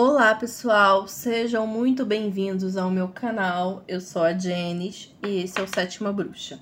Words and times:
Olá 0.00 0.32
pessoal, 0.32 1.08
sejam 1.08 1.66
muito 1.66 2.06
bem-vindos 2.06 2.76
ao 2.76 2.88
meu 2.88 3.08
canal. 3.08 3.82
Eu 3.88 4.00
sou 4.00 4.22
a 4.22 4.32
Jenis 4.32 5.12
e 5.26 5.42
esse 5.42 5.58
é 5.58 5.62
o 5.64 5.66
Sétima 5.66 6.12
Bruxa. 6.12 6.60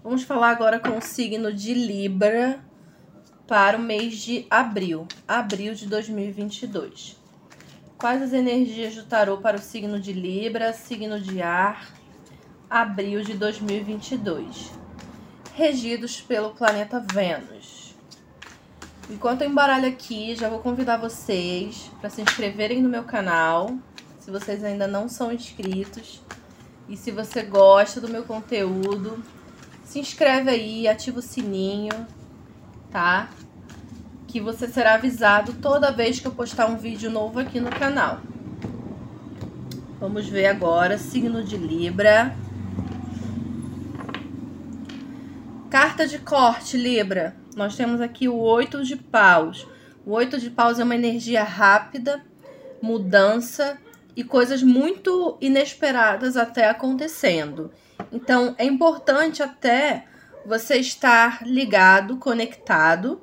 Vamos 0.00 0.22
falar 0.22 0.50
agora 0.50 0.78
com 0.78 0.96
o 0.96 1.02
signo 1.02 1.52
de 1.52 1.74
Libra 1.74 2.64
para 3.48 3.76
o 3.76 3.80
mês 3.80 4.18
de 4.18 4.46
abril, 4.48 5.08
abril 5.26 5.74
de 5.74 5.88
2022. 5.88 7.16
Quais 7.98 8.22
as 8.22 8.32
energias 8.32 8.94
do 8.94 9.02
tarô 9.02 9.38
para 9.38 9.56
o 9.56 9.60
signo 9.60 9.98
de 9.98 10.12
Libra, 10.12 10.72
signo 10.72 11.20
de 11.20 11.42
ar, 11.42 11.92
abril 12.70 13.24
de 13.24 13.34
2022? 13.34 14.70
Regidos 15.52 16.20
pelo 16.20 16.50
planeta 16.50 17.04
Vênus. 17.12 17.87
Enquanto 19.10 19.40
eu 19.40 19.48
embaralho 19.48 19.88
aqui, 19.88 20.36
já 20.36 20.50
vou 20.50 20.58
convidar 20.58 20.98
vocês 20.98 21.90
para 21.98 22.10
se 22.10 22.20
inscreverem 22.20 22.82
no 22.82 22.90
meu 22.90 23.04
canal, 23.04 23.74
se 24.20 24.30
vocês 24.30 24.62
ainda 24.62 24.86
não 24.86 25.08
são 25.08 25.32
inscritos. 25.32 26.20
E 26.86 26.94
se 26.94 27.10
você 27.10 27.42
gosta 27.42 28.02
do 28.02 28.08
meu 28.08 28.24
conteúdo, 28.24 29.22
se 29.82 29.98
inscreve 29.98 30.50
aí, 30.50 30.86
ativa 30.86 31.20
o 31.20 31.22
sininho, 31.22 32.06
tá? 32.90 33.30
Que 34.26 34.42
você 34.42 34.68
será 34.68 34.94
avisado 34.94 35.54
toda 35.54 35.90
vez 35.90 36.20
que 36.20 36.26
eu 36.26 36.32
postar 36.32 36.66
um 36.66 36.76
vídeo 36.76 37.10
novo 37.10 37.38
aqui 37.40 37.60
no 37.60 37.70
canal. 37.70 38.20
Vamos 39.98 40.28
ver 40.28 40.48
agora, 40.48 40.98
signo 40.98 41.42
de 41.42 41.56
Libra. 41.56 42.36
Carta 45.70 46.06
de 46.06 46.18
corte, 46.18 46.76
Libra 46.76 47.37
nós 47.58 47.74
temos 47.74 48.00
aqui 48.00 48.28
o 48.28 48.36
oito 48.36 48.84
de 48.84 48.94
paus. 48.94 49.66
O 50.06 50.12
oito 50.12 50.38
de 50.38 50.48
paus 50.48 50.78
é 50.78 50.84
uma 50.84 50.94
energia 50.94 51.42
rápida, 51.42 52.24
mudança 52.80 53.76
e 54.14 54.22
coisas 54.22 54.62
muito 54.62 55.36
inesperadas 55.40 56.36
até 56.36 56.68
acontecendo. 56.68 57.72
Então, 58.12 58.54
é 58.56 58.64
importante 58.64 59.42
até 59.42 60.06
você 60.46 60.76
estar 60.76 61.44
ligado, 61.44 62.16
conectado 62.16 63.20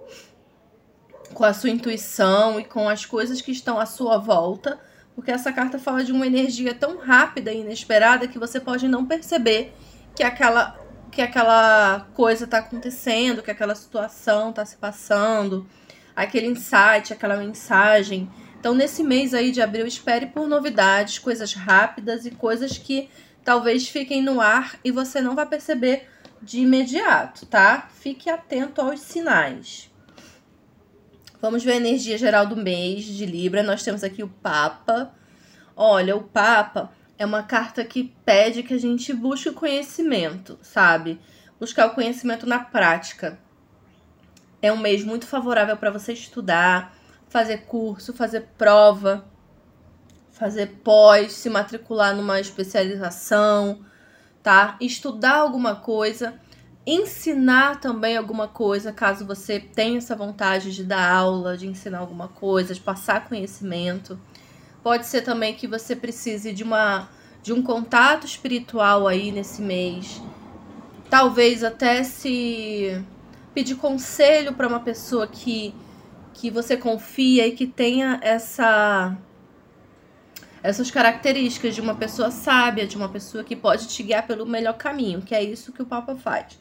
com 1.33 1.45
a 1.45 1.53
sua 1.53 1.69
intuição 1.69 2.59
e 2.59 2.65
com 2.65 2.89
as 2.89 3.05
coisas 3.05 3.41
que 3.41 3.53
estão 3.53 3.79
à 3.79 3.85
sua 3.85 4.17
volta, 4.17 4.77
porque 5.15 5.31
essa 5.31 5.53
carta 5.53 5.79
fala 5.79 6.03
de 6.03 6.11
uma 6.11 6.27
energia 6.27 6.73
tão 6.73 6.97
rápida 6.97 7.53
e 7.53 7.61
inesperada 7.61 8.27
que 8.27 8.37
você 8.37 8.59
pode 8.59 8.85
não 8.87 9.05
perceber 9.05 9.73
que 10.13 10.23
aquela 10.23 10.84
que 11.15 11.21
aquela 11.21 12.09
coisa 12.13 12.43
está 12.43 12.57
acontecendo, 12.57 13.41
que 13.41 13.49
aquela 13.49 13.73
situação 13.73 14.49
está 14.49 14.65
se 14.65 14.75
passando, 14.75 15.65
aquele 16.13 16.47
insight, 16.47 17.13
aquela 17.13 17.37
mensagem. 17.37 18.29
Então, 18.59 18.75
nesse 18.75 19.01
mês 19.01 19.33
aí 19.33 19.49
de 19.49 19.61
abril, 19.61 19.87
espere 19.87 20.25
por 20.25 20.45
novidades, 20.45 21.17
coisas 21.17 21.53
rápidas 21.53 22.25
e 22.25 22.31
coisas 22.31 22.77
que 22.77 23.09
talvez 23.45 23.87
fiquem 23.87 24.21
no 24.21 24.41
ar 24.41 24.77
e 24.83 24.91
você 24.91 25.21
não 25.21 25.35
vai 25.35 25.45
perceber 25.45 26.05
de 26.41 26.59
imediato, 26.59 27.45
tá? 27.45 27.87
Fique 27.93 28.29
atento 28.29 28.81
aos 28.81 28.99
sinais. 28.99 29.89
Vamos 31.41 31.63
ver 31.63 31.73
a 31.73 31.77
energia 31.77 32.17
geral 32.17 32.45
do 32.45 32.57
mês 32.57 33.05
de 33.05 33.25
Libra. 33.25 33.63
Nós 33.63 33.83
temos 33.83 34.03
aqui 34.03 34.21
o 34.21 34.27
Papa. 34.27 35.13
Olha, 35.77 36.13
o 36.13 36.23
Papa 36.23 36.91
é 37.17 37.25
uma 37.25 37.43
carta 37.43 37.83
que 37.83 38.15
pede 38.25 38.63
que 38.63 38.73
a 38.73 38.79
gente 38.79 39.13
busque 39.13 39.49
o 39.49 39.53
conhecimento, 39.53 40.59
sabe? 40.61 41.19
Buscar 41.59 41.87
o 41.87 41.95
conhecimento 41.95 42.45
na 42.45 42.59
prática. 42.59 43.39
É 44.61 44.71
um 44.71 44.77
mês 44.77 45.03
muito 45.03 45.25
favorável 45.25 45.77
para 45.77 45.91
você 45.91 46.13
estudar, 46.13 46.95
fazer 47.29 47.65
curso, 47.65 48.13
fazer 48.13 48.49
prova, 48.57 49.25
fazer 50.31 50.79
pós, 50.83 51.33
se 51.33 51.49
matricular 51.49 52.15
numa 52.15 52.39
especialização, 52.39 53.85
tá? 54.43 54.75
Estudar 54.81 55.35
alguma 55.35 55.75
coisa, 55.77 56.39
ensinar 56.85 57.79
também 57.79 58.17
alguma 58.17 58.47
coisa, 58.47 58.91
caso 58.91 59.25
você 59.25 59.59
tenha 59.59 59.97
essa 59.97 60.15
vontade 60.15 60.73
de 60.73 60.83
dar 60.83 61.09
aula, 61.09 61.57
de 61.57 61.67
ensinar 61.67 61.99
alguma 61.99 62.27
coisa, 62.27 62.73
de 62.73 62.81
passar 62.81 63.27
conhecimento. 63.27 64.19
Pode 64.85 65.07
ser 65.07 65.21
também 65.21 65.55
que 65.55 65.65
você 65.65 65.95
precise 65.95 66.53
de 66.53 66.63
uma 66.63 67.09
de 67.41 67.51
um 67.51 67.63
contato 67.63 68.27
espiritual 68.27 69.07
aí 69.07 69.31
nesse 69.31 69.59
mês. 69.59 70.21
Talvez 71.09 71.63
até 71.63 72.03
se 72.03 73.03
pedir 73.51 73.77
conselho 73.77 74.53
para 74.53 74.67
uma 74.67 74.79
pessoa 74.79 75.25
que 75.25 75.73
que 76.35 76.51
você 76.51 76.77
confia 76.77 77.47
e 77.47 77.53
que 77.53 77.65
tenha 77.65 78.19
essa 78.21 79.17
essas 80.61 80.91
características 80.91 81.73
de 81.73 81.81
uma 81.81 81.95
pessoa 81.95 82.29
sábia, 82.29 82.85
de 82.85 82.95
uma 82.95 83.09
pessoa 83.09 83.43
que 83.43 83.55
pode 83.55 83.87
te 83.87 84.03
guiar 84.03 84.27
pelo 84.27 84.45
melhor 84.45 84.77
caminho, 84.77 85.23
que 85.23 85.33
é 85.33 85.43
isso 85.43 85.73
que 85.73 85.81
o 85.81 85.87
Papa 85.87 86.15
faz. 86.15 86.59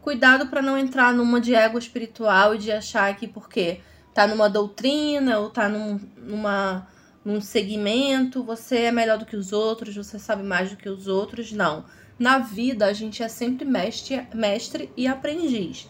Cuidado 0.00 0.46
para 0.46 0.62
não 0.62 0.78
entrar 0.78 1.12
numa 1.12 1.40
de 1.40 1.52
ego 1.52 1.80
espiritual 1.80 2.54
e 2.54 2.58
de 2.58 2.70
achar 2.70 3.16
que 3.16 3.26
porque 3.26 3.80
tá 4.14 4.24
numa 4.24 4.48
doutrina 4.48 5.40
ou 5.40 5.50
tá 5.50 5.68
num, 5.68 5.98
numa 6.16 6.86
num 7.26 7.40
segmento, 7.40 8.44
você 8.44 8.82
é 8.82 8.92
melhor 8.92 9.18
do 9.18 9.26
que 9.26 9.34
os 9.34 9.52
outros, 9.52 9.96
você 9.96 10.16
sabe 10.16 10.44
mais 10.44 10.70
do 10.70 10.76
que 10.76 10.88
os 10.88 11.08
outros. 11.08 11.50
Não. 11.50 11.84
Na 12.16 12.38
vida, 12.38 12.86
a 12.86 12.92
gente 12.92 13.20
é 13.20 13.26
sempre 13.26 13.64
mestre, 13.64 14.24
mestre 14.32 14.92
e 14.96 15.08
aprendiz. 15.08 15.88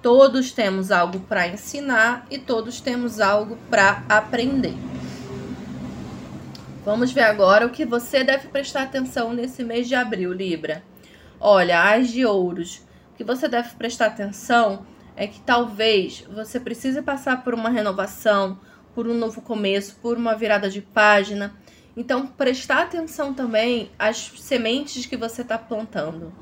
Todos 0.00 0.52
temos 0.52 0.92
algo 0.92 1.18
para 1.18 1.48
ensinar 1.48 2.24
e 2.30 2.38
todos 2.38 2.80
temos 2.80 3.18
algo 3.18 3.58
para 3.68 4.04
aprender. 4.08 4.74
Vamos 6.84 7.10
ver 7.10 7.24
agora 7.24 7.66
o 7.66 7.70
que 7.70 7.84
você 7.84 8.22
deve 8.22 8.46
prestar 8.46 8.82
atenção 8.82 9.32
nesse 9.32 9.64
mês 9.64 9.88
de 9.88 9.96
abril, 9.96 10.32
Libra. 10.32 10.84
Olha, 11.40 11.82
as 11.82 12.10
de 12.10 12.24
ouros. 12.24 12.76
O 13.12 13.16
que 13.16 13.24
você 13.24 13.48
deve 13.48 13.70
prestar 13.70 14.06
atenção 14.06 14.86
é 15.16 15.26
que 15.26 15.40
talvez 15.40 16.24
você 16.32 16.60
precise 16.60 17.02
passar 17.02 17.42
por 17.42 17.54
uma 17.54 17.70
renovação, 17.70 18.60
por 18.96 19.06
um 19.06 19.12
novo 19.12 19.42
começo, 19.42 19.98
por 20.00 20.16
uma 20.16 20.34
virada 20.34 20.70
de 20.70 20.80
página. 20.80 21.54
Então, 21.94 22.26
prestar 22.26 22.84
atenção 22.84 23.34
também 23.34 23.90
às 23.98 24.32
sementes 24.38 25.04
que 25.04 25.18
você 25.18 25.42
está 25.42 25.58
plantando. 25.58 26.32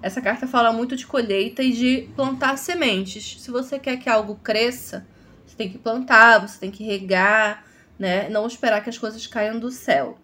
Essa 0.00 0.22
carta 0.22 0.46
fala 0.46 0.72
muito 0.72 0.96
de 0.96 1.06
colheita 1.06 1.62
e 1.62 1.70
de 1.70 2.08
plantar 2.16 2.56
sementes. 2.56 3.42
Se 3.42 3.50
você 3.50 3.78
quer 3.78 3.98
que 3.98 4.08
algo 4.08 4.36
cresça, 4.36 5.06
você 5.46 5.54
tem 5.54 5.68
que 5.68 5.76
plantar, 5.76 6.38
você 6.38 6.58
tem 6.58 6.70
que 6.70 6.82
regar, 6.82 7.66
né? 7.98 8.30
Não 8.30 8.46
esperar 8.46 8.82
que 8.82 8.88
as 8.88 8.96
coisas 8.96 9.26
caiam 9.26 9.58
do 9.58 9.70
céu. 9.70 10.16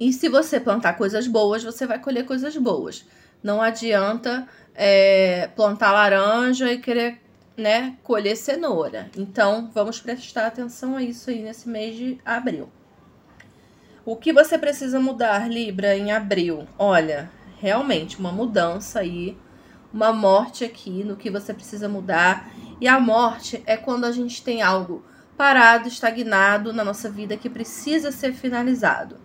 E 0.00 0.12
se 0.12 0.28
você 0.28 0.58
plantar 0.58 0.94
coisas 0.94 1.28
boas, 1.28 1.62
você 1.62 1.86
vai 1.86 2.00
colher 2.00 2.24
coisas 2.24 2.56
boas. 2.56 3.06
Não 3.40 3.62
adianta 3.62 4.48
é, 4.74 5.48
plantar 5.54 5.92
laranja 5.92 6.72
e 6.72 6.78
querer 6.78 7.23
né, 7.56 7.96
colher 8.02 8.36
cenoura. 8.36 9.10
Então, 9.16 9.70
vamos 9.72 10.00
prestar 10.00 10.46
atenção 10.46 10.96
a 10.96 11.02
isso 11.02 11.30
aí 11.30 11.42
nesse 11.42 11.68
mês 11.68 11.96
de 11.96 12.18
abril. 12.24 12.68
O 14.04 14.16
que 14.16 14.32
você 14.32 14.58
precisa 14.58 15.00
mudar, 15.00 15.48
Libra, 15.48 15.96
em 15.96 16.12
abril? 16.12 16.66
Olha, 16.78 17.30
realmente 17.58 18.18
uma 18.18 18.30
mudança 18.30 19.00
aí, 19.00 19.38
uma 19.92 20.12
morte 20.12 20.64
aqui 20.64 21.04
no 21.04 21.16
que 21.16 21.30
você 21.30 21.54
precisa 21.54 21.88
mudar. 21.88 22.50
E 22.80 22.88
a 22.88 23.00
morte 23.00 23.62
é 23.64 23.76
quando 23.76 24.04
a 24.04 24.12
gente 24.12 24.42
tem 24.42 24.60
algo 24.60 25.04
parado, 25.36 25.88
estagnado 25.88 26.72
na 26.72 26.84
nossa 26.84 27.10
vida 27.10 27.36
que 27.36 27.48
precisa 27.48 28.12
ser 28.12 28.34
finalizado. 28.34 29.16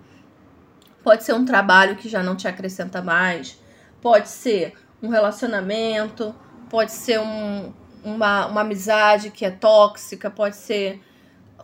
Pode 1.03 1.23
ser 1.23 1.33
um 1.33 1.45
trabalho 1.45 1.95
que 1.95 2.07
já 2.07 2.21
não 2.21 2.35
te 2.35 2.47
acrescenta 2.47 3.01
mais, 3.01 3.59
pode 4.01 4.29
ser 4.29 4.73
um 5.01 5.09
relacionamento, 5.09 6.35
pode 6.69 6.91
ser 6.91 7.19
um, 7.19 7.73
uma, 8.03 8.47
uma 8.47 8.61
amizade 8.61 9.29
que 9.29 9.45
é 9.45 9.51
tóxica, 9.51 10.29
pode 10.29 10.55
ser 10.55 11.01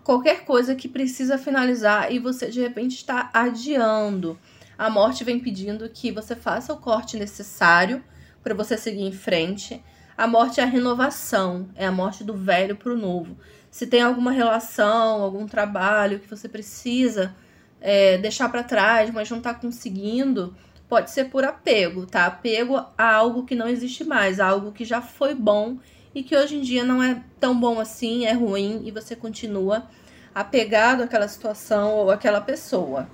qualquer 0.03 0.45
coisa 0.45 0.75
que 0.75 0.87
precisa 0.87 1.37
finalizar 1.37 2.11
e 2.11 2.19
você 2.19 2.49
de 2.49 2.61
repente 2.61 2.95
está 2.95 3.29
adiando. 3.33 4.37
A 4.77 4.89
morte 4.89 5.23
vem 5.23 5.39
pedindo 5.39 5.89
que 5.89 6.11
você 6.11 6.35
faça 6.35 6.73
o 6.73 6.77
corte 6.77 7.17
necessário 7.17 8.03
para 8.43 8.53
você 8.53 8.77
seguir 8.77 9.03
em 9.03 9.11
frente. 9.11 9.83
A 10.17 10.27
morte 10.27 10.59
é 10.59 10.63
a 10.63 10.67
renovação, 10.67 11.67
é 11.75 11.85
a 11.85 11.91
morte 11.91 12.23
do 12.23 12.33
velho 12.33 12.75
para 12.75 12.93
o 12.93 12.97
novo. 12.97 13.35
Se 13.71 13.87
tem 13.87 14.01
alguma 14.01 14.31
relação, 14.31 15.21
algum 15.21 15.45
trabalho 15.47 16.19
que 16.19 16.29
você 16.29 16.47
precisa 16.47 17.35
é, 17.81 18.17
deixar 18.17 18.49
para 18.49 18.63
trás, 18.63 19.11
mas 19.11 19.29
não 19.29 19.39
está 19.39 19.53
conseguindo, 19.53 20.55
pode 20.87 21.11
ser 21.11 21.25
por 21.25 21.43
apego, 21.43 22.05
tá? 22.05 22.25
Apego 22.25 22.77
a 22.97 23.13
algo 23.13 23.45
que 23.45 23.55
não 23.55 23.67
existe 23.67 24.03
mais, 24.03 24.39
a 24.39 24.47
algo 24.47 24.71
que 24.71 24.85
já 24.85 25.01
foi 25.01 25.33
bom 25.33 25.77
e 26.15 26.23
que 26.23 26.35
hoje 26.35 26.55
em 26.55 26.61
dia 26.61 26.83
não 26.85 27.03
é 27.03 27.21
tão 27.39 27.59
bom 27.59 27.79
assim, 27.79 28.25
é 28.25 28.31
ruim 28.31 28.81
e 28.85 28.91
você 28.91 29.17
continua 29.17 29.85
apegado 30.33 31.03
àquela 31.03 31.27
situação 31.27 31.93
ou 31.93 32.09
àquela 32.09 32.39
pessoa. 32.39 33.07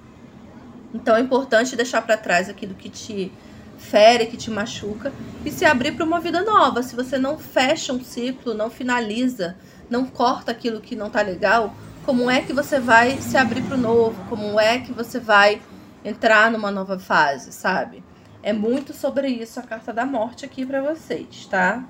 Então 0.94 1.16
é 1.16 1.20
importante 1.20 1.76
deixar 1.76 2.04
para 2.04 2.16
trás 2.16 2.48
aquilo 2.48 2.76
que 2.76 2.90
te 2.90 3.32
fere, 3.78 4.28
que 4.28 4.38
te 4.38 4.52
machuca 4.52 5.12
e 5.44 5.52
se 5.52 5.66
abrir 5.66 5.94
para 5.94 6.06
uma 6.06 6.20
vida 6.20 6.44
nova. 6.44 6.84
Se 6.84 6.96
você 6.96 7.18
não 7.18 7.40
fecha 7.40 7.92
um 7.92 8.04
ciclo, 8.04 8.54
não 8.54 8.70
finaliza, 8.70 9.58
não 9.90 10.06
corta 10.06 10.52
aquilo 10.52 10.80
que 10.80 10.96
não 10.96 11.10
tá 11.10 11.24
legal, 11.24 11.74
como 12.06 12.30
é 12.30 12.42
que 12.42 12.54
você 12.54 12.80
vai 12.80 13.18
se 13.20 13.36
abrir 13.36 13.64
para 13.64 13.76
o 13.76 13.80
novo, 13.80 14.24
como 14.30 14.60
é 14.60 14.80
que 14.80 14.92
você 14.92 15.20
vai 15.20 15.62
entrar 16.06 16.52
numa 16.52 16.72
nova 16.72 17.00
fase, 17.00 17.52
sabe? 17.52 18.04
É 18.44 18.54
muito 18.54 18.94
sobre 18.94 19.28
isso 19.28 19.60
a 19.60 19.64
carta 19.64 19.92
da 19.92 20.06
morte 20.06 20.46
aqui 20.46 20.66
para 20.66 20.82
vocês, 20.82 21.46
tá? 21.46 21.84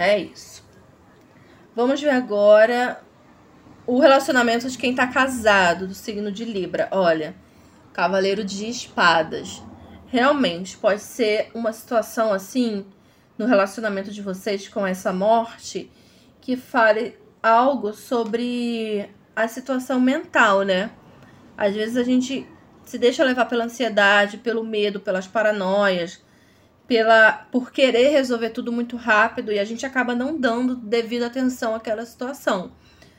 É 0.00 0.18
isso. 0.18 0.64
Vamos 1.76 2.00
ver 2.00 2.08
agora 2.08 3.02
o 3.86 4.00
relacionamento 4.00 4.66
de 4.66 4.78
quem 4.78 4.94
tá 4.94 5.06
casado, 5.06 5.86
do 5.86 5.92
signo 5.92 6.32
de 6.32 6.42
Libra. 6.42 6.88
Olha, 6.90 7.34
Cavaleiro 7.92 8.42
de 8.42 8.66
Espadas. 8.66 9.62
Realmente 10.06 10.78
pode 10.78 11.02
ser 11.02 11.50
uma 11.54 11.70
situação 11.70 12.32
assim 12.32 12.86
no 13.36 13.44
relacionamento 13.44 14.10
de 14.10 14.22
vocês 14.22 14.66
com 14.68 14.86
essa 14.86 15.12
morte 15.12 15.92
que 16.40 16.56
fale 16.56 17.18
algo 17.42 17.92
sobre 17.92 19.06
a 19.36 19.46
situação 19.48 20.00
mental, 20.00 20.62
né? 20.62 20.90
Às 21.58 21.74
vezes 21.74 21.98
a 21.98 22.02
gente 22.02 22.48
se 22.86 22.96
deixa 22.96 23.22
levar 23.22 23.44
pela 23.44 23.64
ansiedade, 23.64 24.38
pelo 24.38 24.64
medo, 24.64 24.98
pelas 24.98 25.26
paranoias, 25.26 26.22
pela 26.90 27.30
por 27.52 27.70
querer 27.70 28.08
resolver 28.08 28.50
tudo 28.50 28.72
muito 28.72 28.96
rápido 28.96 29.52
e 29.52 29.60
a 29.60 29.64
gente 29.64 29.86
acaba 29.86 30.12
não 30.12 30.36
dando 30.36 30.74
devida 30.74 31.26
atenção 31.26 31.72
àquela 31.72 32.04
situação. 32.04 32.72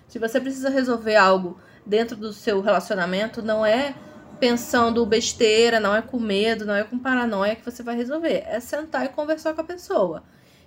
Se 0.09 0.19
você 0.19 0.41
precisa 0.41 0.69
resolver 0.69 1.15
algo 1.15 1.57
dentro 1.85 2.17
do 2.17 2.33
seu 2.33 2.59
relacionamento, 2.59 3.41
não 3.41 3.65
é 3.65 3.95
pensando 4.41 5.05
besteira, 5.05 5.79
não 5.79 5.95
é 5.95 6.01
com 6.01 6.19
medo, 6.19 6.65
não 6.65 6.75
é 6.75 6.83
com 6.83 6.99
paranoia 6.99 7.55
que 7.55 7.63
você 7.63 7.81
vai 7.81 7.95
resolver. 7.95 8.43
É 8.45 8.59
sentar 8.59 9.05
e 9.05 9.09
conversar 9.09 9.53
com 9.53 9.61
a 9.61 9.63
pessoa. 9.63 10.21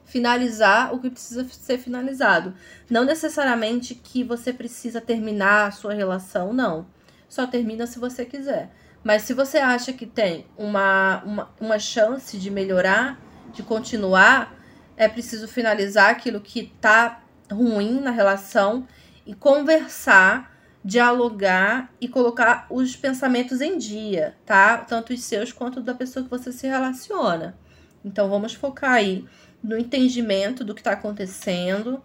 Finalizar 0.07 0.95
o 0.95 0.99
que 0.99 1.11
precisa 1.11 1.47
ser 1.51 1.77
finalizado. 1.77 2.55
Não 2.89 3.05
necessariamente 3.05 3.95
que 3.95 4.25
você 4.25 4.51
precisa 4.51 4.99
terminar 4.99 5.67
a 5.67 5.73
sua 5.73 5.93
relação, 5.93 6.55
não. 6.55 6.87
Só 7.29 7.47
termina 7.47 7.87
se 7.87 7.99
você 7.99 8.25
quiser. 8.25 8.71
Mas 9.05 9.23
se 9.23 9.35
você 9.35 9.59
acha 9.59 9.93
que 9.93 10.07
tem 10.07 10.47
uma, 10.57 11.23
uma, 11.25 11.55
uma 11.61 11.79
chance 11.79 12.39
de 12.39 12.51
melhorar, 12.51 13.21
de 13.53 13.63
continuar, 13.63 14.55
é 14.97 15.07
preciso 15.07 15.47
finalizar 15.47 16.11
aquilo 16.11 16.41
que 16.41 16.73
tá 16.81 17.23
ruim 17.53 18.01
na 18.01 18.11
relação 18.11 18.89
e 19.27 19.35
conversar 19.35 20.55
dialogar 20.85 21.91
e 21.99 22.07
colocar 22.07 22.67
os 22.69 22.95
pensamentos 22.95 23.63
em 23.63 23.79
dia, 23.79 24.37
tá? 24.45 24.77
Tanto 24.77 25.15
os 25.15 25.23
seus 25.23 25.51
quanto 25.51 25.81
da 25.81 25.95
pessoa 25.95 26.23
que 26.23 26.31
você 26.31 26.53
se 26.53 26.67
relaciona. 26.67 27.57
Então 28.05 28.29
vamos 28.29 28.53
focar 28.53 28.93
aí 28.93 29.25
no 29.63 29.79
entendimento 29.79 30.63
do 30.63 30.75
que 30.75 30.83
está 30.83 30.93
acontecendo 30.93 32.03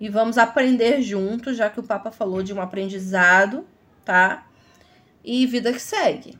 e 0.00 0.08
vamos 0.08 0.38
aprender 0.38 1.00
juntos, 1.02 1.56
já 1.56 1.70
que 1.70 1.78
o 1.78 1.84
Papa 1.84 2.10
falou 2.10 2.42
de 2.42 2.52
um 2.52 2.60
aprendizado, 2.60 3.64
tá? 4.04 4.45
E 5.26 5.44
vida 5.44 5.72
que 5.72 5.82
segue. 5.82 6.38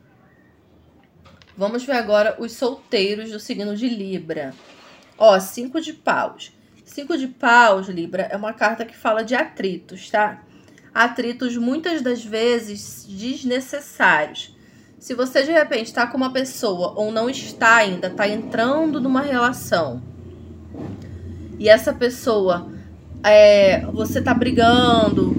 Vamos 1.55 1.83
ver 1.83 1.93
agora 1.93 2.35
os 2.39 2.53
solteiros 2.53 3.29
do 3.31 3.39
signo 3.39 3.75
de 3.75 3.89
Libra. 3.89 4.53
Ó, 5.17 5.39
cinco 5.39 5.79
de 5.79 5.93
paus. 5.93 6.51
Cinco 6.85 7.17
de 7.17 7.27
paus, 7.27 7.87
Libra, 7.87 8.23
é 8.31 8.37
uma 8.37 8.53
carta 8.53 8.85
que 8.85 8.95
fala 8.95 9.23
de 9.23 9.35
atritos, 9.35 10.09
tá? 10.09 10.41
atritos 10.93 11.55
muitas 11.55 12.01
das 12.01 12.25
vezes 12.25 13.05
desnecessários. 13.07 14.55
Se 14.97 15.13
você 15.13 15.43
de 15.43 15.51
repente 15.51 15.87
está 15.87 16.07
com 16.07 16.17
uma 16.17 16.33
pessoa 16.33 16.93
ou 16.95 17.11
não 17.11 17.29
está 17.29 17.75
ainda, 17.75 18.07
está 18.07 18.27
entrando 18.27 18.99
numa 18.99 19.21
relação 19.21 20.01
e 21.59 21.69
essa 21.69 21.93
pessoa 21.93 22.67
é, 23.23 23.85
você 23.87 24.19
está 24.19 24.33
brigando, 24.33 25.35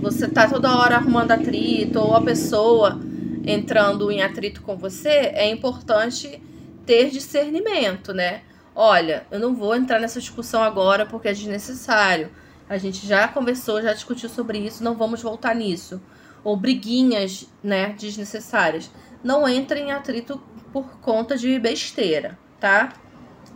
você 0.00 0.26
está 0.26 0.48
toda 0.48 0.76
hora 0.76 0.96
arrumando 0.96 1.32
atrito 1.32 1.98
ou 1.98 2.14
a 2.14 2.22
pessoa 2.22 3.00
entrando 3.44 4.10
em 4.10 4.22
atrito 4.22 4.62
com 4.62 4.76
você, 4.76 5.08
é 5.08 5.50
importante 5.50 6.42
ter 6.84 7.10
discernimento, 7.10 8.12
né? 8.12 8.42
Olha, 8.74 9.26
eu 9.30 9.38
não 9.38 9.54
vou 9.54 9.74
entrar 9.74 10.00
nessa 10.00 10.20
discussão 10.20 10.62
agora 10.62 11.06
porque 11.06 11.28
é 11.28 11.32
desnecessário 11.32 12.30
a 12.68 12.78
gente 12.78 13.06
já 13.06 13.28
conversou, 13.28 13.80
já 13.80 13.92
discutiu 13.92 14.28
sobre 14.28 14.58
isso, 14.58 14.82
não 14.82 14.94
vamos 14.94 15.22
voltar 15.22 15.54
nisso. 15.54 16.00
Ou 16.42 16.56
briguinhas, 16.56 17.48
né, 17.62 17.94
desnecessárias. 17.98 18.90
Não 19.22 19.48
entrem 19.48 19.88
em 19.88 19.92
atrito 19.92 20.40
por 20.72 20.98
conta 20.98 21.36
de 21.36 21.58
besteira, 21.58 22.38
tá? 22.60 22.92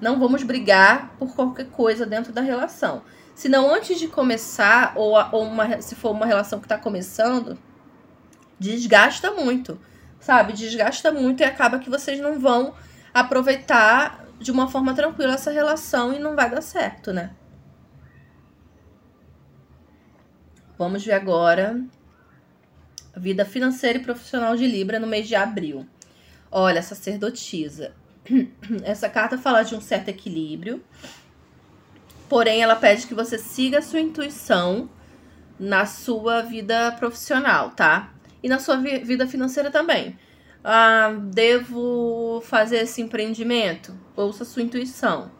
Não 0.01 0.19
vamos 0.19 0.43
brigar 0.43 1.15
por 1.19 1.35
qualquer 1.35 1.67
coisa 1.67 2.07
dentro 2.07 2.33
da 2.33 2.41
relação. 2.41 3.03
Se 3.41 3.49
não 3.49 3.73
antes 3.73 3.99
de 3.99 4.07
começar, 4.07 4.93
ou, 4.97 5.15
ou 5.33 5.45
uma, 5.45 5.81
se 5.81 5.95
for 5.95 6.11
uma 6.11 6.27
relação 6.27 6.59
que 6.59 6.67
está 6.67 6.77
começando, 6.77 7.57
desgasta 8.59 9.31
muito, 9.31 9.81
sabe? 10.21 10.53
Desgasta 10.53 11.11
muito 11.11 11.41
e 11.41 11.45
acaba 11.45 11.79
que 11.79 11.89
vocês 11.89 12.21
não 12.21 12.39
vão 12.39 12.75
aproveitar 13.15 14.27
de 14.39 14.51
uma 14.51 14.69
forma 14.69 14.93
tranquila 14.93 15.33
essa 15.33 15.51
relação 15.51 16.13
e 16.13 16.19
não 16.19 16.37
vai 16.37 16.51
dar 16.51 16.61
certo, 16.61 17.15
né? 17.15 17.31
Vamos 20.77 21.03
ver 21.03 21.13
agora 21.13 21.83
vida 23.17 23.47
financeira 23.47 23.99
e 23.99 24.03
profissional 24.03 24.55
de 24.55 24.67
Libra 24.67 25.01
no 25.01 25.07
mês 25.07 25.27
de 25.27 25.35
abril. 25.35 25.89
Olha, 26.53 26.83
sacerdotisa. 26.83 27.95
Essa 28.85 29.09
carta 29.09 29.39
fala 29.39 29.63
de 29.63 29.75
um 29.75 29.81
certo 29.81 30.09
equilíbrio, 30.09 30.85
porém 32.31 32.63
ela 32.63 32.77
pede 32.77 33.09
que 33.09 33.15
você 33.15 33.37
siga 33.37 33.81
a 33.81 33.83
sua 33.83 33.99
intuição 33.99 34.89
na 35.59 35.85
sua 35.85 36.43
vida 36.43 36.93
profissional, 36.93 37.73
tá? 37.73 38.15
E 38.41 38.49
na 38.49 38.61
sua 38.61 38.77
vida 38.77 39.27
financeira 39.27 39.69
também. 39.69 40.17
Ah, 40.63 41.13
devo 41.25 42.41
fazer 42.47 42.79
esse 42.79 43.03
empreendimento? 43.03 43.99
Ouça 44.15 44.45
a 44.45 44.47
sua 44.47 44.63
intuição. 44.63 45.33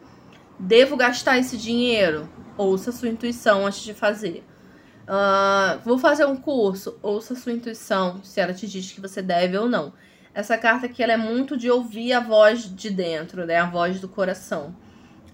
Devo 0.59 0.97
gastar 0.97 1.37
esse 1.37 1.57
dinheiro? 1.57 2.29
Ouça 2.57 2.89
a 2.89 2.93
sua 2.93 3.07
intuição 3.07 3.65
antes 3.65 3.81
de 3.81 3.93
fazer. 3.93 4.43
Uh, 5.03 5.79
vou 5.85 5.97
fazer 5.97 6.25
um 6.25 6.35
curso. 6.35 6.99
Ouça 7.01 7.33
a 7.33 7.37
sua 7.37 7.53
intuição, 7.53 8.21
se 8.21 8.41
ela 8.41 8.53
te 8.53 8.67
diz 8.67 8.91
que 8.91 8.99
você 8.99 9.21
deve 9.21 9.57
ou 9.57 9.69
não. 9.69 9.93
Essa 10.33 10.57
carta 10.57 10.87
aqui 10.87 11.01
ela 11.01 11.13
é 11.13 11.17
muito 11.17 11.55
de 11.55 11.71
ouvir 11.71 12.11
a 12.11 12.19
voz 12.19 12.63
de 12.63 12.89
dentro, 12.89 13.45
né? 13.45 13.55
A 13.55 13.65
voz 13.65 14.01
do 14.01 14.09
coração. 14.09 14.75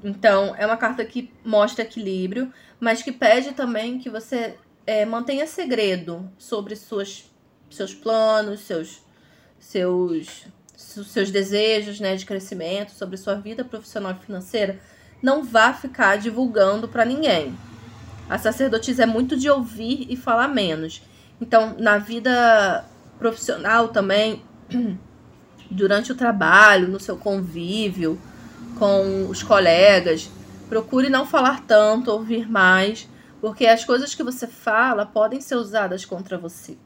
Então, 0.03 0.55
é 0.57 0.65
uma 0.65 0.77
carta 0.77 1.03
que 1.03 1.31
mostra 1.44 1.83
equilíbrio, 1.83 2.51
mas 2.79 3.01
que 3.01 3.11
pede 3.11 3.53
também 3.53 3.97
que 3.99 4.09
você 4.09 4.55
é, 4.85 5.05
mantenha 5.05 5.47
segredo 5.47 6.29
sobre 6.38 6.75
suas, 6.75 7.25
seus 7.69 7.93
planos, 7.93 8.62
seus, 8.62 9.01
seus, 9.60 10.45
seus 10.75 11.31
desejos 11.31 12.00
né, 12.00 12.15
de 12.15 12.25
crescimento, 12.25 12.91
sobre 12.91 13.17
sua 13.17 13.36
vida 13.36 13.65
profissional 13.65 14.12
e 14.12 14.25
financeira. 14.25 14.79
Não 15.22 15.43
vá 15.43 15.74
ficar 15.74 16.17
divulgando 16.17 16.88
para 16.88 17.03
ninguém. 17.03 17.57
A 18.29 18.38
sacerdotisa 18.38 19.03
é 19.03 19.05
muito 19.05 19.36
de 19.36 19.50
ouvir 19.50 20.05
e 20.10 20.15
falar 20.15 20.48
menos. 20.48 21.01
Então, 21.41 21.75
na 21.79 21.98
vida 21.98 22.86
profissional 23.17 23.88
também, 23.88 24.43
durante 25.72 26.12
o 26.12 26.15
trabalho, 26.15 26.88
no 26.88 27.00
seu 27.00 27.17
convívio 27.17 28.19
com 28.77 29.27
os 29.29 29.43
colegas, 29.43 30.29
procure 30.69 31.09
não 31.09 31.25
falar 31.25 31.65
tanto, 31.65 32.11
ouvir 32.11 32.49
mais, 32.49 33.09
porque 33.41 33.65
as 33.65 33.83
coisas 33.85 34.13
que 34.13 34.23
você 34.23 34.47
fala 34.47 35.05
podem 35.05 35.41
ser 35.41 35.55
usadas 35.55 36.05
contra 36.05 36.37
você. 36.37 36.77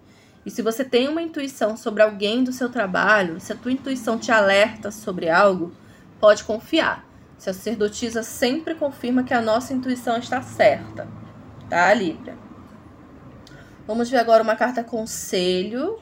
E 0.46 0.50
se 0.50 0.62
você 0.62 0.84
tem 0.84 1.08
uma 1.08 1.22
intuição 1.22 1.78
sobre 1.78 2.02
alguém 2.02 2.44
do 2.44 2.52
seu 2.52 2.70
trabalho, 2.70 3.40
se 3.40 3.54
a 3.54 3.56
tua 3.56 3.72
intuição 3.72 4.18
te 4.18 4.32
alerta 4.32 4.92
sobre 4.92 5.30
algo, 5.30 5.72
pode 6.20 6.44
confiar. 6.44 7.06
Se 7.38 7.50
a 7.50 7.54
sacerdotisa 7.54 8.24
sempre 8.24 8.76
confirma 8.76 9.24
que 9.24 9.34
a 9.34 9.42
nossa 9.42 9.74
intuição 9.74 10.18
está 10.18 10.42
certa 10.42 11.08
tá, 11.72 11.94
Libra? 11.94 12.38
Vamos 13.88 14.10
ver 14.10 14.18
agora 14.18 14.44
uma 14.44 14.58
carta 14.58 14.84
conselho. 14.84 16.00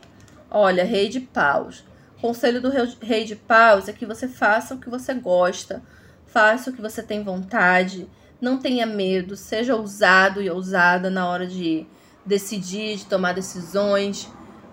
Olha, 0.50 0.84
Rei 0.84 1.10
de 1.10 1.20
Paus. 1.20 1.86
Conselho 2.22 2.62
do 2.62 2.70
Rei 3.02 3.24
de 3.24 3.36
Paus 3.36 3.88
é 3.88 3.94
que 3.94 4.06
você 4.06 4.28
faça 4.28 4.76
o 4.76 4.80
que 4.80 4.90
você 4.90 5.14
gosta, 5.14 5.82
faça 6.26 6.70
o 6.70 6.74
que 6.74 6.82
você 6.82 7.02
tem 7.02 7.24
vontade, 7.24 8.10
não 8.42 8.58
tenha 8.58 8.86
medo, 8.86 9.38
seja 9.38 9.76
ousado 9.76 10.42
e 10.42 10.50
ousada 10.50 11.10
na 11.10 11.28
hora 11.30 11.48
de 11.48 11.86
decidir, 12.26 12.98
de 12.98 13.06
tomar 13.06 13.34
decisões. 13.34 14.30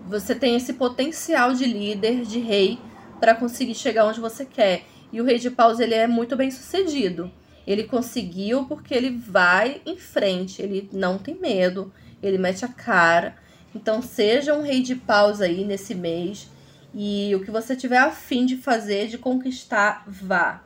Você 0.07 0.35
tem 0.35 0.55
esse 0.55 0.73
potencial 0.73 1.53
de 1.53 1.65
líder, 1.65 2.23
de 2.23 2.39
rei, 2.39 2.79
para 3.19 3.33
conseguir 3.33 3.75
chegar 3.75 4.05
onde 4.05 4.19
você 4.19 4.45
quer. 4.45 4.85
E 5.11 5.21
o 5.21 5.23
Rei 5.25 5.39
de 5.39 5.49
Paus 5.49 5.79
ele 5.79 5.93
é 5.93 6.05
muito 6.05 6.35
bem 6.35 6.51
sucedido. 6.51 7.31
Ele 7.65 7.83
conseguiu 7.83 8.65
porque 8.65 8.93
ele 8.93 9.09
vai 9.09 9.81
em 9.85 9.97
frente, 9.97 10.61
ele 10.61 10.89
não 10.93 11.17
tem 11.17 11.35
medo, 11.35 11.91
ele 12.21 12.37
mete 12.37 12.63
a 12.63 12.69
cara. 12.69 13.35
Então, 13.75 14.01
seja 14.01 14.53
um 14.53 14.61
rei 14.61 14.81
de 14.81 14.95
paus 14.95 15.41
aí 15.41 15.65
nesse 15.65 15.93
mês. 15.93 16.49
E 16.93 17.33
o 17.35 17.43
que 17.43 17.51
você 17.51 17.75
tiver 17.75 17.97
afim 17.97 18.45
de 18.45 18.57
fazer, 18.57 19.07
de 19.07 19.17
conquistar, 19.17 20.03
vá. 20.07 20.63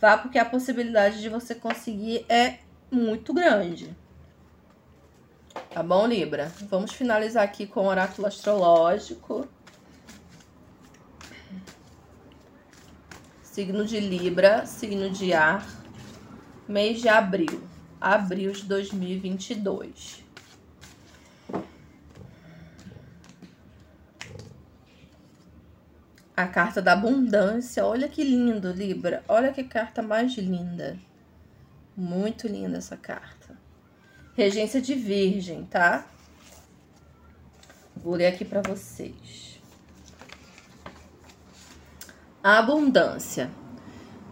Vá, 0.00 0.18
porque 0.18 0.38
a 0.38 0.44
possibilidade 0.44 1.20
de 1.20 1.28
você 1.28 1.54
conseguir 1.54 2.26
é 2.28 2.58
muito 2.90 3.32
grande. 3.32 3.96
Tá 5.70 5.82
bom, 5.82 6.06
Libra? 6.06 6.52
Vamos 6.68 6.92
finalizar 6.92 7.42
aqui 7.42 7.66
com 7.66 7.80
o 7.80 7.88
oráculo 7.88 8.26
astrológico. 8.26 9.48
Signo 13.42 13.84
de 13.84 14.00
Libra, 14.00 14.66
signo 14.66 15.08
de 15.10 15.32
ar, 15.32 15.64
mês 16.68 17.00
de 17.00 17.08
abril, 17.08 17.62
abril 18.00 18.52
de 18.52 18.64
2022. 18.64 20.23
A 26.36 26.46
carta 26.46 26.82
da 26.82 26.94
abundância, 26.94 27.86
olha 27.86 28.08
que 28.08 28.24
lindo, 28.24 28.72
Libra. 28.72 29.22
Olha 29.28 29.52
que 29.52 29.62
carta 29.62 30.02
mais 30.02 30.32
linda. 30.34 30.98
Muito 31.96 32.48
linda 32.48 32.78
essa 32.78 32.96
carta. 32.96 33.56
Regência 34.36 34.80
de 34.80 34.96
Virgem, 34.96 35.64
tá? 35.64 36.04
Vou 37.96 38.16
ler 38.16 38.26
aqui 38.26 38.44
para 38.44 38.60
vocês. 38.62 39.60
A 42.42 42.58
abundância. 42.58 43.48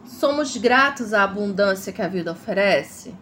Somos 0.04 0.56
gratos 0.56 1.14
à 1.14 1.22
abundância 1.22 1.92
que 1.92 2.02
a 2.02 2.08
vida 2.08 2.32
oferece? 2.32 3.14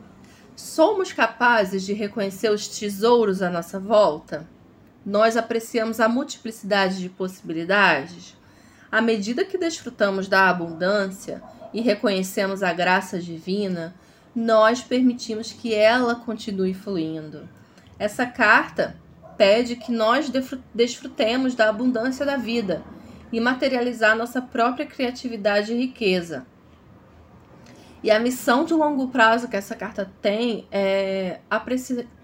Somos 0.56 1.12
capazes 1.12 1.82
de 1.84 1.92
reconhecer 1.92 2.50
os 2.50 2.66
tesouros 2.66 3.42
à 3.42 3.50
nossa 3.50 3.78
volta? 3.78 4.48
Nós 5.04 5.36
apreciamos 5.36 6.00
a 6.00 6.08
multiplicidade 6.08 6.98
de 6.98 7.10
possibilidades? 7.10 8.39
À 8.90 9.00
medida 9.00 9.44
que 9.44 9.56
desfrutamos 9.56 10.26
da 10.28 10.48
abundância 10.48 11.42
e 11.72 11.80
reconhecemos 11.80 12.62
a 12.62 12.72
graça 12.72 13.20
divina, 13.20 13.94
nós 14.34 14.82
permitimos 14.82 15.52
que 15.52 15.74
ela 15.74 16.14
continue 16.14 16.74
fluindo. 16.74 17.48
Essa 17.98 18.26
carta 18.26 18.96
pede 19.36 19.76
que 19.76 19.92
nós 19.92 20.30
desfrutemos 20.74 21.54
da 21.54 21.68
abundância 21.68 22.26
da 22.26 22.36
vida 22.36 22.82
e 23.32 23.40
materializar 23.40 24.16
nossa 24.16 24.42
própria 24.42 24.86
criatividade 24.86 25.72
e 25.72 25.78
riqueza. 25.78 26.44
E 28.02 28.10
a 28.10 28.18
missão 28.18 28.64
de 28.64 28.74
longo 28.74 29.08
prazo 29.08 29.46
que 29.46 29.56
essa 29.56 29.76
carta 29.76 30.10
tem 30.20 30.66
é 30.72 31.40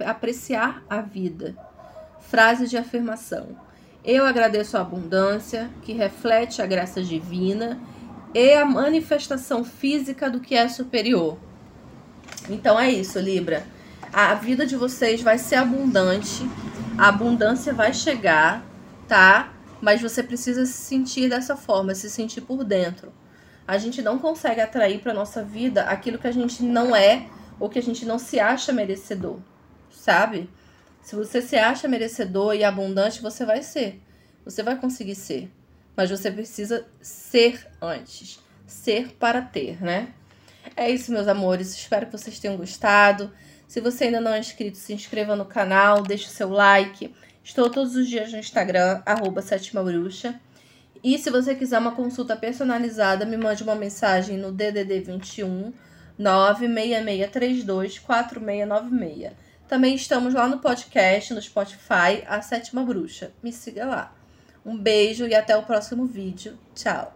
apreciar 0.05 0.83
a 0.89 1.01
vida. 1.01 1.55
Frase 2.21 2.67
de 2.67 2.77
afirmação. 2.77 3.57
Eu 4.07 4.25
agradeço 4.25 4.77
a 4.77 4.83
abundância 4.83 5.69
que 5.83 5.93
reflete 5.93 6.63
a 6.63 6.67
graça 6.67 7.03
divina 7.03 7.81
e 8.33 8.53
a 8.53 8.65
manifestação 8.65 9.65
física 9.65 10.31
do 10.31 10.39
que 10.39 10.55
é 10.55 10.69
superior. 10.69 11.37
Então 12.49 12.79
é 12.79 12.89
isso, 12.89 13.19
Libra. 13.19 13.67
A 14.13 14.33
vida 14.35 14.65
de 14.65 14.77
vocês 14.77 15.21
vai 15.21 15.39
ser 15.39 15.57
abundante, 15.57 16.49
a 16.97 17.09
abundância 17.09 17.75
vai 17.75 17.93
chegar, 17.93 18.65
tá? 19.09 19.53
Mas 19.81 20.01
você 20.01 20.23
precisa 20.23 20.65
se 20.65 20.73
sentir 20.73 21.29
dessa 21.29 21.57
forma, 21.57 21.93
se 21.93 22.09
sentir 22.09 22.43
por 22.43 22.63
dentro. 22.63 23.13
A 23.67 23.77
gente 23.77 24.01
não 24.03 24.21
consegue 24.21 24.61
atrair 24.61 25.01
para 25.01 25.13
nossa 25.13 25.43
vida 25.43 25.83
aquilo 25.83 26.17
que 26.17 26.29
a 26.29 26.33
gente 26.33 26.63
não 26.63 26.95
é 26.95 27.27
ou 27.59 27.69
que 27.69 27.81
a 27.81 27.83
gente 27.83 28.07
não 28.07 28.21
se 28.21 28.39
acha 28.39 28.73
merecedor, 28.73 29.39
sabe? 29.91 30.49
Se 31.07 31.15
você 31.15 31.41
se 31.41 31.55
acha 31.55 31.87
merecedor 31.87 32.57
e 32.57 32.65
abundante, 32.65 33.23
você 33.23 33.47
vai 33.47 33.63
ser. 33.63 34.03
Você 34.45 34.61
vai 34.61 34.75
conseguir 34.77 35.15
ser. 35.15 35.49
Mas 35.97 36.11
você 36.11 36.33
precisa 36.33 36.85
ser 37.01 37.65
antes. 37.81 38.41
Ser 38.67 39.13
para 39.13 39.41
ter, 39.41 39.81
né? 39.81 40.09
É 40.75 40.91
isso, 40.91 41.13
meus 41.13 41.29
amores. 41.29 41.73
Espero 41.77 42.07
que 42.07 42.19
vocês 42.19 42.41
tenham 42.41 42.57
gostado. 42.57 43.31
Se 43.69 43.81
você 43.81 44.07
ainda 44.07 44.21
não 44.21 44.35
é 44.35 44.41
inscrito, 44.41 44.79
se 44.79 44.93
inscreva 44.93 45.37
no 45.37 45.45
canal, 45.45 46.03
deixe 46.03 46.27
o 46.27 46.29
seu 46.31 46.51
like. 46.51 47.15
Estou 47.45 47.71
todos 47.71 47.95
os 47.95 48.09
dias 48.09 48.33
no 48.33 48.39
Instagram, 48.39 49.01
arroba 49.07 49.43
Sétima. 49.43 49.85
E 51.05 51.19
se 51.19 51.31
você 51.31 51.55
quiser 51.55 51.79
uma 51.79 51.95
consulta 51.95 52.35
personalizada, 52.35 53.25
me 53.25 53.37
mande 53.37 53.63
uma 53.63 53.77
mensagem 53.77 54.37
no 54.37 54.51
DDD 54.51 54.99
21 55.03 55.73
96632 56.19 58.01
4696. 58.01 59.46
Também 59.69 59.95
estamos 59.95 60.33
lá 60.33 60.47
no 60.47 60.59
podcast, 60.59 61.35
no 61.35 61.43
Spotify, 61.43 62.23
A 62.27 62.41
Sétima 62.41 62.85
Bruxa. 62.85 63.33
Me 63.43 63.53
siga 63.53 63.85
lá. 63.85 64.15
Um 64.65 64.77
beijo 64.77 65.27
e 65.27 65.35
até 65.35 65.57
o 65.57 65.63
próximo 65.65 66.07
vídeo. 66.07 66.59
Tchau! 66.75 67.16